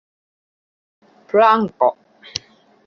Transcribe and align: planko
planko 1.31 1.89